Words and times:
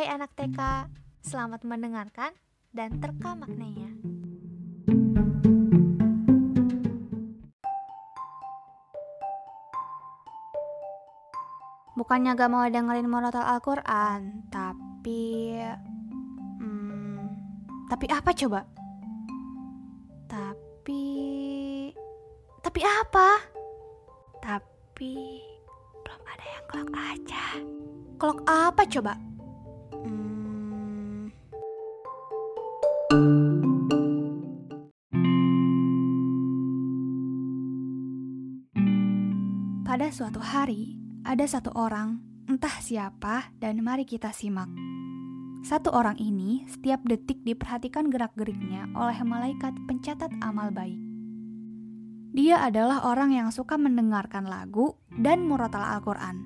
Hai 0.00 0.16
anak 0.16 0.32
TK, 0.32 0.88
selamat 1.20 1.60
mendengarkan 1.68 2.32
dan 2.72 3.04
terka 3.04 3.36
maknanya. 3.36 3.92
Bukannya 11.92 12.32
gak 12.32 12.48
mau 12.48 12.64
dengerin 12.64 13.12
monotal 13.12 13.44
Al-Quran, 13.44 14.48
tapi... 14.48 15.52
Hmm, 16.64 17.36
tapi 17.92 18.08
apa 18.08 18.32
coba? 18.32 18.64
Tapi... 20.32 21.04
Tapi 22.64 22.80
apa? 22.88 23.36
Tapi... 24.40 25.44
Belum 26.00 26.22
ada 26.24 26.44
yang 26.56 26.64
kelak 26.72 26.88
aja. 26.96 27.44
Kelok 28.16 28.40
apa 28.48 28.88
coba? 28.88 29.29
Pada 39.90 40.06
suatu 40.14 40.38
hari, 40.38 40.94
ada 41.26 41.42
satu 41.42 41.74
orang, 41.74 42.22
entah 42.46 42.78
siapa, 42.78 43.50
dan 43.58 43.82
mari 43.82 44.06
kita 44.06 44.30
simak. 44.30 44.70
Satu 45.66 45.90
orang 45.90 46.14
ini 46.14 46.62
setiap 46.70 47.02
detik 47.02 47.42
diperhatikan 47.42 48.06
gerak-geriknya 48.06 48.86
oleh 48.94 49.18
malaikat 49.26 49.74
pencatat 49.90 50.30
amal 50.46 50.70
baik. 50.70 50.94
Dia 52.30 52.62
adalah 52.62 53.02
orang 53.02 53.34
yang 53.34 53.50
suka 53.50 53.74
mendengarkan 53.74 54.46
lagu 54.46 54.94
dan 55.10 55.42
murotal 55.42 55.82
Al-Quran. 55.82 56.38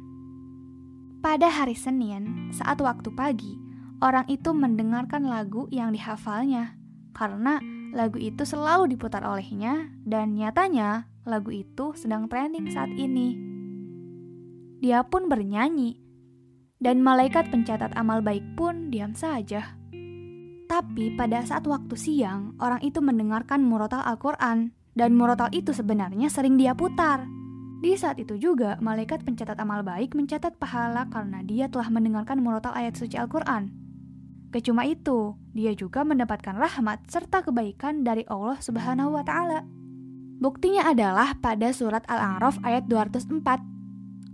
Pada 1.20 1.53
hari 1.53 1.77
Senin, 1.77 2.48
saat 2.48 2.81
waktu 2.81 3.12
pagi, 3.12 3.61
orang 4.00 4.25
itu 4.33 4.56
mendengarkan 4.56 5.28
lagu 5.28 5.69
yang 5.69 5.92
dihafalnya 5.92 6.81
karena 7.12 7.61
lagu 7.95 8.19
itu 8.19 8.42
selalu 8.42 8.91
diputar 8.91 9.23
olehnya 9.23 9.89
dan 10.03 10.34
nyatanya 10.34 11.06
lagu 11.25 11.55
itu 11.55 11.95
sedang 11.95 12.27
trending 12.27 12.69
saat 12.69 12.91
ini. 12.92 13.39
Dia 14.83 15.06
pun 15.06 15.31
bernyanyi 15.31 15.97
dan 16.83 17.00
malaikat 17.00 17.48
pencatat 17.48 17.95
amal 17.97 18.20
baik 18.20 18.45
pun 18.59 18.91
diam 18.92 19.15
saja. 19.17 19.78
Tapi 20.67 21.15
pada 21.15 21.41
saat 21.47 21.65
waktu 21.65 21.95
siang, 21.95 22.59
orang 22.59 22.83
itu 22.83 22.98
mendengarkan 22.98 23.62
murotal 23.62 24.03
Al-Quran 24.03 24.75
dan 24.92 25.15
murotal 25.15 25.48
itu 25.55 25.70
sebenarnya 25.70 26.27
sering 26.27 26.59
dia 26.59 26.75
putar. 26.75 27.25
Di 27.84 27.95
saat 28.00 28.17
itu 28.17 28.41
juga, 28.41 28.81
malaikat 28.81 29.22
pencatat 29.28 29.61
amal 29.61 29.84
baik 29.84 30.17
mencatat 30.17 30.56
pahala 30.56 31.05
karena 31.12 31.45
dia 31.45 31.69
telah 31.69 31.92
mendengarkan 31.92 32.41
murotal 32.41 32.72
ayat 32.72 32.97
suci 32.97 33.20
Al-Quran. 33.20 33.84
Kecuma 34.55 34.86
itu, 34.86 35.34
dia 35.50 35.74
juga 35.74 36.06
mendapatkan 36.06 36.55
rahmat 36.55 37.10
serta 37.10 37.42
kebaikan 37.42 38.06
dari 38.06 38.22
Allah 38.30 38.55
Subhanahu 38.62 39.19
wa 39.19 39.27
Ta'ala. 39.27 39.66
Buktinya 40.38 40.86
adalah 40.86 41.34
pada 41.42 41.74
surat 41.74 42.06
Al-A'raf 42.06 42.62
ayat 42.62 42.86
204. 42.86 43.42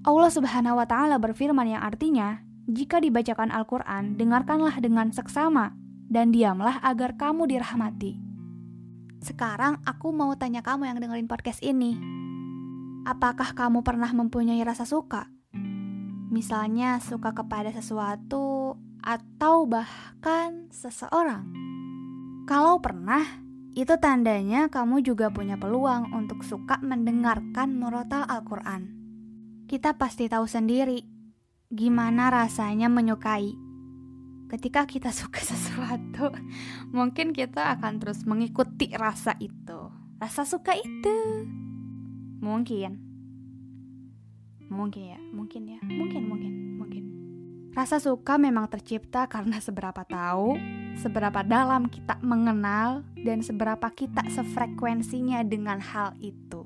Allah 0.04 0.28
Subhanahu 0.28 0.76
wa 0.76 0.84
Ta'ala 0.84 1.16
berfirman 1.16 1.72
yang 1.72 1.80
artinya, 1.80 2.44
"Jika 2.68 3.00
dibacakan 3.00 3.48
Al-Quran, 3.48 4.20
dengarkanlah 4.20 4.76
dengan 4.84 5.08
seksama 5.08 5.72
dan 6.12 6.36
diamlah 6.36 6.84
agar 6.84 7.16
kamu 7.16 7.48
dirahmati." 7.48 8.20
Sekarang 9.24 9.80
aku 9.88 10.12
mau 10.12 10.36
tanya 10.36 10.60
kamu 10.60 10.84
yang 10.84 11.00
dengerin 11.00 11.32
podcast 11.32 11.64
ini. 11.64 11.96
Apakah 13.08 13.56
kamu 13.56 13.80
pernah 13.80 14.12
mempunyai 14.12 14.60
rasa 14.68 14.84
suka? 14.84 15.32
Misalnya 16.28 17.00
suka 17.00 17.32
kepada 17.32 17.72
sesuatu 17.72 18.76
atau 19.00 19.64
bahkan 19.64 20.68
seseorang. 20.72 21.48
Kalau 22.48 22.80
pernah, 22.82 23.22
itu 23.78 23.94
tandanya 24.02 24.66
kamu 24.66 25.06
juga 25.06 25.30
punya 25.30 25.54
peluang 25.54 26.10
untuk 26.10 26.42
suka 26.42 26.82
mendengarkan 26.82 27.78
murotal 27.78 28.26
Al-Quran. 28.26 28.90
Kita 29.70 29.94
pasti 29.94 30.26
tahu 30.26 30.50
sendiri 30.50 30.98
gimana 31.70 32.34
rasanya 32.34 32.90
menyukai. 32.90 33.54
Ketika 34.50 34.82
kita 34.90 35.14
suka 35.22 35.38
sesuatu, 35.38 36.34
mungkin 36.90 37.30
kita 37.30 37.78
akan 37.78 38.02
terus 38.02 38.26
mengikuti 38.26 38.90
rasa 38.90 39.38
itu. 39.38 39.94
Rasa 40.18 40.42
suka 40.42 40.74
itu. 40.74 41.46
Mungkin. 42.42 43.06
Mungkin 44.70 45.02
ya, 45.02 45.18
mungkin 45.30 45.62
ya, 45.66 45.80
mungkin, 45.86 46.22
mungkin, 46.26 46.52
mungkin. 46.78 47.19
Rasa 47.70 48.02
suka 48.02 48.34
memang 48.34 48.66
tercipta 48.66 49.30
karena 49.30 49.62
seberapa 49.62 50.02
tahu, 50.02 50.58
seberapa 50.98 51.46
dalam 51.46 51.86
kita 51.86 52.18
mengenal, 52.18 53.06
dan 53.22 53.46
seberapa 53.46 53.86
kita 53.94 54.26
sefrekuensinya 54.26 55.46
dengan 55.46 55.78
hal 55.78 56.18
itu. 56.18 56.59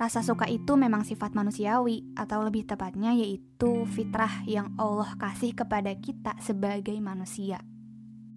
Rasa 0.00 0.24
suka 0.24 0.48
itu 0.48 0.80
memang 0.80 1.04
sifat 1.04 1.36
manusiawi, 1.36 2.16
atau 2.16 2.40
lebih 2.40 2.64
tepatnya 2.64 3.12
yaitu 3.12 3.84
fitrah 3.84 4.40
yang 4.48 4.72
Allah 4.80 5.12
kasih 5.20 5.52
kepada 5.52 5.92
kita 5.92 6.40
sebagai 6.40 6.96
manusia. 7.04 7.60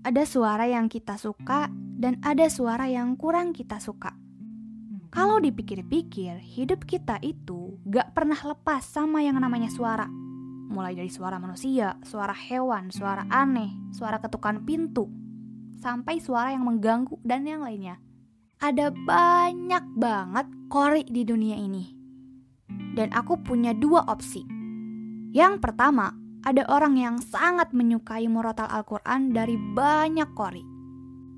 Ada 0.04 0.28
suara 0.28 0.68
yang 0.68 0.92
kita 0.92 1.16
suka, 1.16 1.72
dan 1.72 2.20
ada 2.20 2.52
suara 2.52 2.92
yang 2.92 3.16
kurang 3.16 3.56
kita 3.56 3.80
suka. 3.80 4.12
Kalau 5.08 5.40
dipikir-pikir, 5.40 6.36
hidup 6.44 6.84
kita 6.84 7.24
itu 7.24 7.80
gak 7.88 8.12
pernah 8.12 8.36
lepas 8.44 8.84
sama 8.84 9.24
yang 9.24 9.40
namanya 9.40 9.72
suara. 9.72 10.12
Mulai 10.68 11.00
dari 11.00 11.08
suara 11.08 11.40
manusia, 11.40 11.96
suara 12.04 12.36
hewan, 12.36 12.92
suara 12.92 13.24
aneh, 13.32 13.72
suara 13.96 14.20
ketukan 14.20 14.68
pintu, 14.68 15.08
sampai 15.80 16.20
suara 16.20 16.52
yang 16.52 16.68
mengganggu 16.68 17.24
dan 17.24 17.48
yang 17.48 17.64
lainnya 17.64 18.04
ada 18.64 18.96
banyak 18.96 19.84
banget 20.00 20.48
kori 20.72 21.04
di 21.04 21.28
dunia 21.28 21.60
ini. 21.60 21.92
Dan 22.96 23.12
aku 23.12 23.44
punya 23.44 23.76
dua 23.76 24.08
opsi. 24.08 24.48
Yang 25.36 25.60
pertama, 25.60 26.16
ada 26.48 26.64
orang 26.72 26.96
yang 26.96 27.20
sangat 27.20 27.76
menyukai 27.76 28.24
murotal 28.32 28.72
Al-Quran 28.72 29.36
dari 29.36 29.60
banyak 29.60 30.32
kori. 30.32 30.64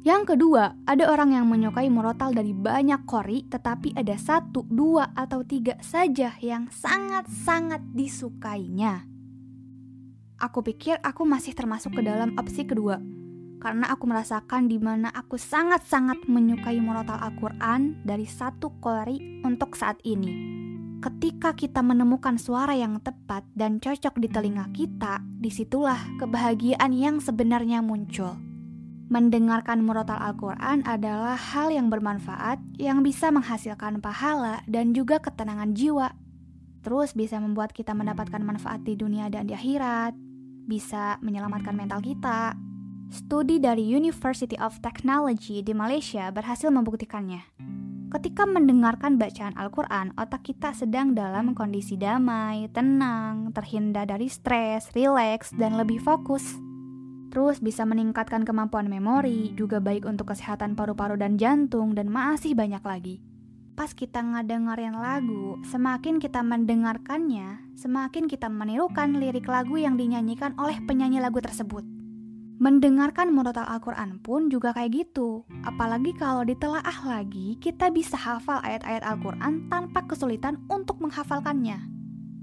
Yang 0.05 0.37
kedua, 0.37 0.77
ada 0.85 1.09
orang 1.09 1.33
yang 1.33 1.49
menyukai 1.49 1.89
murotal 1.89 2.29
dari 2.29 2.53
banyak 2.53 3.09
kori, 3.09 3.49
tetapi 3.49 3.97
ada 3.97 4.13
satu, 4.21 4.61
dua, 4.69 5.09
atau 5.17 5.41
tiga 5.41 5.81
saja 5.81 6.37
yang 6.37 6.69
sangat-sangat 6.69 7.81
disukainya. 7.97 9.01
Aku 10.37 10.61
pikir 10.61 11.01
aku 11.01 11.25
masih 11.25 11.57
termasuk 11.57 11.97
ke 11.97 12.05
dalam 12.05 12.37
opsi 12.37 12.69
kedua, 12.69 13.01
karena 13.65 13.89
aku 13.89 14.05
merasakan 14.05 14.69
di 14.69 14.77
mana 14.77 15.09
aku 15.09 15.41
sangat-sangat 15.41 16.29
menyukai 16.29 16.77
murotal 16.77 17.17
Al-Quran 17.17 17.97
dari 18.05 18.29
satu 18.29 18.77
kori 18.77 19.41
untuk 19.41 19.73
saat 19.73 19.97
ini. 20.05 20.61
Ketika 21.01 21.57
kita 21.57 21.81
menemukan 21.81 22.37
suara 22.37 22.77
yang 22.77 23.01
tepat 23.01 23.41
dan 23.57 23.81
cocok 23.81 24.21
di 24.21 24.29
telinga 24.29 24.69
kita, 24.69 25.17
di 25.41 25.49
situlah 25.49 25.97
kebahagiaan 26.21 26.93
yang 26.93 27.17
sebenarnya 27.17 27.81
muncul. 27.81 28.37
Mendengarkan 29.09 29.81
murotal 29.81 30.21
Al-Quran 30.21 30.85
adalah 30.85 31.33
hal 31.33 31.73
yang 31.73 31.89
bermanfaat 31.89 32.61
yang 32.77 33.01
bisa 33.01 33.33
menghasilkan 33.33 33.97
pahala 33.97 34.61
dan 34.69 34.93
juga 34.93 35.17
ketenangan 35.17 35.73
jiwa. 35.73 36.13
Terus 36.85 37.17
bisa 37.17 37.41
membuat 37.41 37.73
kita 37.73 37.97
mendapatkan 37.97 38.45
manfaat 38.45 38.85
di 38.85 38.93
dunia 38.93 39.25
dan 39.33 39.49
di 39.49 39.57
akhirat, 39.57 40.13
bisa 40.65 41.17
menyelamatkan 41.21 41.77
mental 41.77 42.01
kita, 42.01 42.57
Studi 43.13 43.61
dari 43.61 43.85
University 43.85 44.57
of 44.57 44.81
Technology 44.81 45.61
di 45.61 45.77
Malaysia 45.77 46.33
berhasil 46.33 46.73
membuktikannya. 46.73 47.45
Ketika 48.09 48.49
mendengarkan 48.49 49.21
bacaan 49.21 49.53
Al-Quran, 49.53 50.15
otak 50.17 50.47
kita 50.47 50.73
sedang 50.73 51.13
dalam 51.13 51.53
kondisi 51.53 51.99
damai, 51.99 52.65
tenang, 52.73 53.53
terhindar 53.53 54.09
dari 54.09 54.25
stres, 54.25 54.89
rileks, 54.95 55.53
dan 55.53 55.77
lebih 55.77 56.01
fokus. 56.01 56.57
Terus 57.29 57.61
bisa 57.61 57.83
meningkatkan 57.85 58.41
kemampuan 58.47 58.87
memori, 58.89 59.53
juga 59.53 59.83
baik 59.83 60.07
untuk 60.07 60.33
kesehatan 60.33 60.73
paru-paru 60.73 61.19
dan 61.19 61.37
jantung, 61.37 61.93
dan 61.93 62.09
masih 62.09 62.57
banyak 62.57 62.81
lagi. 62.81 63.15
Pas 63.75 63.91
kita 63.91 64.23
ngedengerin 64.23 64.95
lagu, 64.95 65.59
semakin 65.67 66.17
kita 66.17 66.39
mendengarkannya, 66.41 67.75
semakin 67.75 68.31
kita 68.31 68.47
menirukan 68.47 69.19
lirik 69.19 69.51
lagu 69.51 69.75
yang 69.75 69.99
dinyanyikan 69.99 70.55
oleh 70.55 70.79
penyanyi 70.87 71.19
lagu 71.19 71.43
tersebut. 71.43 71.94
Mendengarkan 72.65 73.29
murotal 73.29 73.69
Al-Quran 73.69 74.17
pun 74.25 74.49
juga 74.49 74.73
kayak 74.73 74.89
gitu. 74.89 75.45
Apalagi 75.69 76.17
kalau 76.17 76.41
ditelaah 76.41 76.97
lagi, 77.05 77.61
kita 77.61 77.93
bisa 77.93 78.17
hafal 78.17 78.57
ayat-ayat 78.65 79.05
Al-Quran 79.05 79.69
tanpa 79.69 80.01
kesulitan 80.09 80.57
untuk 80.65 80.97
menghafalkannya. 80.97 81.77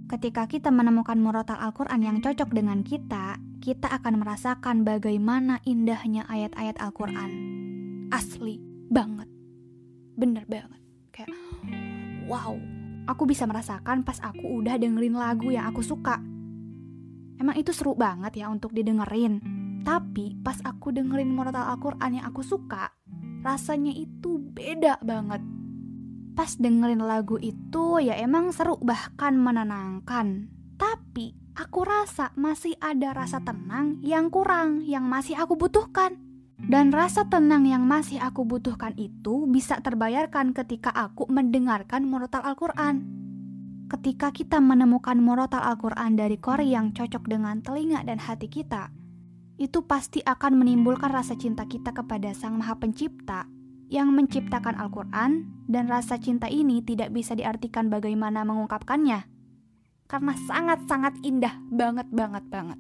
Ketika 0.07 0.47
kita 0.47 0.71
menemukan 0.71 1.19
murotal 1.19 1.59
Al-Quran 1.59 2.07
yang 2.07 2.17
cocok 2.23 2.55
dengan 2.55 2.87
kita, 2.87 3.35
kita 3.59 3.91
akan 3.91 4.23
merasakan 4.23 4.87
bagaimana 4.87 5.59
indahnya 5.67 6.23
ayat-ayat 6.31 6.79
Al-Quran. 6.79 7.31
Asli 8.15 8.63
banget. 8.95 9.27
Bener 10.15 10.47
banget. 10.47 10.79
Kayak, 11.11 11.35
wow. 12.31 12.55
Aku 13.11 13.27
bisa 13.27 13.43
merasakan 13.43 14.07
pas 14.07 14.23
aku 14.23 14.63
udah 14.63 14.79
dengerin 14.79 15.19
lagu 15.19 15.51
yang 15.51 15.67
aku 15.67 15.83
suka. 15.83 16.23
Emang 17.43 17.59
itu 17.59 17.75
seru 17.75 17.99
banget 17.99 18.39
ya 18.39 18.47
untuk 18.47 18.71
didengerin. 18.71 19.62
Tapi 19.83 20.39
pas 20.47 20.59
aku 20.63 20.95
dengerin 20.95 21.35
murotal 21.35 21.67
Al-Quran 21.75 22.23
yang 22.23 22.27
aku 22.31 22.47
suka, 22.47 22.95
rasanya 23.43 23.91
itu 23.91 24.39
beda 24.39 25.03
banget. 25.03 25.43
Pas 26.33 26.55
dengerin 26.55 27.03
lagu 27.03 27.37
itu 27.43 27.99
ya 27.99 28.17
emang 28.17 28.55
seru 28.55 28.79
bahkan 28.79 29.35
menenangkan. 29.37 30.49
Tapi 30.79 31.35
aku 31.59 31.85
rasa 31.85 32.31
masih 32.39 32.79
ada 32.79 33.13
rasa 33.13 33.43
tenang 33.43 33.99
yang 34.01 34.31
kurang, 34.31 34.87
yang 34.87 35.05
masih 35.11 35.37
aku 35.37 35.59
butuhkan. 35.59 36.17
Dan 36.63 36.95
rasa 36.95 37.27
tenang 37.27 37.67
yang 37.67 37.83
masih 37.83 38.23
aku 38.23 38.47
butuhkan 38.47 38.95
itu 38.95 39.51
bisa 39.51 39.83
terbayarkan 39.83 40.55
ketika 40.55 40.95
aku 40.95 41.27
mendengarkan 41.27 42.07
murotal 42.07 42.47
Al-Quran. 42.47 43.03
Ketika 43.91 44.31
kita 44.31 44.63
menemukan 44.63 45.19
murotal 45.19 45.61
Al-Quran 45.61 46.15
dari 46.15 46.39
kori 46.39 46.71
yang 46.71 46.95
cocok 46.95 47.27
dengan 47.27 47.61
telinga 47.61 48.07
dan 48.07 48.23
hati 48.23 48.47
kita, 48.47 48.95
itu 49.63 49.87
pasti 49.87 50.19
akan 50.27 50.59
menimbulkan 50.59 51.15
rasa 51.15 51.39
cinta 51.39 51.71
kita 51.71 51.95
kepada 51.95 52.35
Sang 52.35 52.59
Maha 52.59 52.75
Pencipta 52.75 53.47
yang 53.87 54.11
menciptakan 54.11 54.75
Al-Quran, 54.75 55.47
dan 55.71 55.87
rasa 55.87 56.19
cinta 56.19 56.51
ini 56.51 56.83
tidak 56.83 57.15
bisa 57.15 57.39
diartikan 57.39 57.87
bagaimana 57.87 58.43
mengungkapkannya 58.43 59.33
karena 60.13 60.37
sangat-sangat 60.45 61.17
indah 61.25 61.57
banget 61.73 62.05
banget 62.13 62.45
banget. 62.53 62.77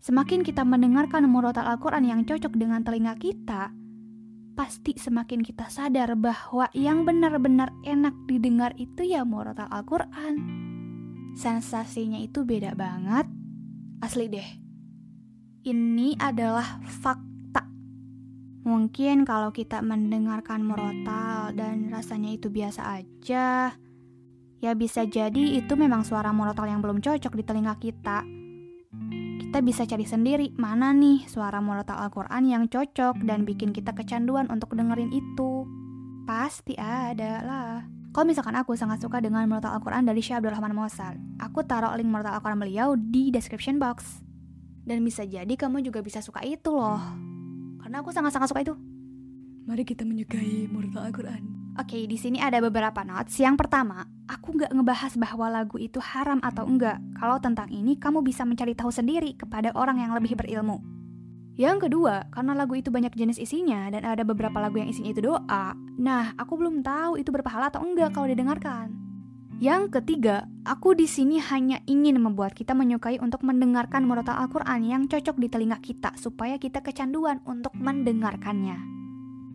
Semakin 0.00 0.40
kita 0.40 0.64
mendengarkan 0.64 1.28
murotal 1.28 1.68
Al-Quran 1.68 2.08
yang 2.08 2.20
cocok 2.24 2.56
dengan 2.56 2.80
telinga 2.80 3.12
kita, 3.20 3.68
pasti 4.56 4.96
semakin 4.96 5.44
kita 5.44 5.68
sadar 5.68 6.16
bahwa 6.16 6.72
yang 6.72 7.04
benar-benar 7.04 7.72
enak 7.84 8.16
didengar 8.24 8.72
itu 8.80 9.04
ya 9.04 9.24
murotal 9.24 9.68
Al-Quran. 9.68 10.34
Sensasinya 11.36 12.20
itu 12.20 12.40
beda 12.40 12.72
banget, 12.72 13.28
asli 14.00 14.28
deh. 14.32 14.63
Ini 15.64 16.20
adalah 16.20 16.84
fakta. 16.84 17.64
Mungkin 18.68 19.24
kalau 19.24 19.48
kita 19.48 19.80
mendengarkan 19.80 20.60
murotal 20.60 21.56
dan 21.56 21.88
rasanya 21.88 22.36
itu 22.36 22.52
biasa 22.52 23.00
aja, 23.00 23.72
Ya 24.64 24.72
bisa 24.72 25.04
jadi 25.04 25.60
itu 25.60 25.76
memang 25.76 26.08
suara 26.08 26.32
murotal 26.32 26.64
yang 26.64 26.80
belum 26.80 27.04
cocok 27.04 27.36
di 27.36 27.44
telinga 27.44 27.76
kita. 27.76 28.24
Kita 29.44 29.60
bisa 29.60 29.84
cari 29.84 30.08
sendiri 30.08 30.56
mana 30.56 30.88
nih 30.96 31.28
suara 31.28 31.60
murotal 31.60 32.00
Al-Quran 32.00 32.48
yang 32.48 32.64
cocok 32.72 33.28
dan 33.28 33.44
bikin 33.44 33.76
kita 33.76 33.92
kecanduan 33.92 34.48
untuk 34.48 34.72
dengerin 34.72 35.12
itu. 35.12 35.68
Pasti 36.24 36.80
ada 36.80 37.44
lah. 37.44 37.84
Kalau 38.16 38.24
misalkan 38.24 38.56
aku 38.56 38.72
sangat 38.72 39.04
suka 39.04 39.20
dengan 39.20 39.44
murotal 39.44 39.76
Al-Quran 39.76 40.08
dari 40.08 40.24
Syekh 40.24 40.40
Abdul 40.40 40.56
Rahman 40.56 40.72
Mosal, 40.72 41.20
aku 41.36 41.60
taruh 41.68 41.92
link 42.00 42.08
murotal 42.08 42.40
Al-Quran 42.40 42.64
beliau 42.64 42.96
di 42.96 43.28
description 43.28 43.76
box. 43.76 44.24
Dan 44.84 45.00
bisa 45.00 45.24
jadi 45.24 45.48
kamu 45.48 45.80
juga 45.80 46.04
bisa 46.04 46.20
suka 46.20 46.44
itu 46.44 46.68
loh. 46.72 47.00
Karena 47.80 48.04
aku 48.04 48.12
sangat-sangat 48.12 48.52
suka 48.52 48.60
itu. 48.64 48.74
Mari 49.64 49.82
kita 49.88 50.04
menyukai 50.04 50.68
murotal 50.68 51.08
Al-Quran. 51.08 51.42
Oke, 51.74 52.06
di 52.06 52.14
sini 52.14 52.38
ada 52.38 52.62
beberapa 52.62 53.02
notes. 53.02 53.34
Yang 53.40 53.66
pertama, 53.66 54.06
aku 54.30 54.54
nggak 54.54 54.70
ngebahas 54.70 55.12
bahwa 55.18 55.46
lagu 55.50 55.74
itu 55.80 55.98
haram 55.98 56.38
atau 56.38 56.68
enggak. 56.68 57.02
Kalau 57.18 57.42
tentang 57.42 57.66
ini, 57.72 57.98
kamu 57.98 58.22
bisa 58.22 58.46
mencari 58.46 58.78
tahu 58.78 58.94
sendiri 58.94 59.34
kepada 59.34 59.74
orang 59.74 59.98
yang 59.98 60.14
lebih 60.14 60.38
berilmu. 60.38 60.78
Yang 61.54 61.86
kedua, 61.86 62.26
karena 62.34 62.52
lagu 62.54 62.74
itu 62.74 62.90
banyak 62.90 63.14
jenis 63.14 63.38
isinya 63.38 63.86
dan 63.90 64.02
ada 64.02 64.26
beberapa 64.26 64.58
lagu 64.58 64.78
yang 64.78 64.90
isinya 64.90 65.14
itu 65.14 65.22
doa, 65.22 65.74
nah 65.94 66.34
aku 66.34 66.58
belum 66.58 66.82
tahu 66.82 67.22
itu 67.22 67.30
berpahala 67.30 67.70
atau 67.70 67.78
enggak 67.82 68.10
kalau 68.10 68.26
didengarkan. 68.26 69.03
Yang 69.62 70.00
ketiga, 70.00 70.50
aku 70.66 70.98
di 70.98 71.06
sini 71.06 71.38
hanya 71.38 71.78
ingin 71.86 72.18
membuat 72.18 72.58
kita 72.58 72.74
menyukai 72.74 73.22
untuk 73.22 73.46
mendengarkan 73.46 74.02
murotal 74.02 74.34
Al-Quran 74.42 74.82
yang 74.82 75.02
cocok 75.06 75.38
di 75.38 75.46
telinga 75.46 75.78
kita 75.78 76.10
supaya 76.18 76.58
kita 76.58 76.82
kecanduan 76.82 77.38
untuk 77.46 77.70
mendengarkannya. 77.78 78.76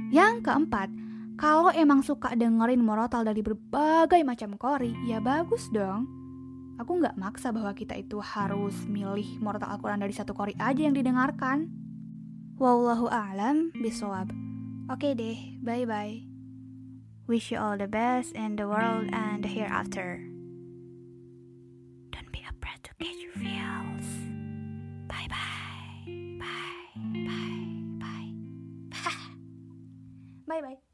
Yang 0.10 0.48
keempat, 0.48 0.88
kalau 1.36 1.72
emang 1.75 2.00
suka 2.00 2.31
dengerin 2.31 2.80
morotal 2.80 3.28
dari 3.28 3.44
berbagai 3.44 4.24
macam 4.24 4.56
kori, 4.56 4.96
ya 5.04 5.19
bagus 5.19 5.68
dong. 5.68 6.07
Aku 6.80 6.95
nggak 6.95 7.19
maksa 7.19 7.52
bahwa 7.52 7.75
kita 7.75 7.92
itu 8.00 8.24
harus 8.24 8.88
milih 8.88 9.44
morotal 9.44 9.75
Al-Quran 9.75 10.00
dari 10.00 10.16
satu 10.16 10.31
kori 10.31 10.56
aja 10.63 10.80
yang 10.80 10.95
didengarkan. 10.95 11.68
Wallahu 12.56 13.12
a'lam 13.12 13.75
bisawab. 13.75 14.31
Oke 14.88 15.12
deh, 15.12 15.60
bye-bye. 15.60 16.29
Wish 17.30 17.52
you 17.52 17.60
all 17.60 17.78
the 17.78 17.88
best 17.88 18.31
in 18.34 18.56
the 18.56 18.68
world 18.68 19.08
and 19.14 19.44
the 19.44 19.48
hereafter. 19.48 20.18
Don't 22.10 22.31
be 22.31 22.42
afraid 22.42 22.81
to 22.81 22.90
catch 22.98 23.22
your 23.22 23.34
feels. 23.34 24.10
Bye-bye. 25.08 26.10
Bye. 26.40 26.90
Bye. 27.30 28.34
Bye. 28.90 29.12
Bye-bye. 30.62 30.88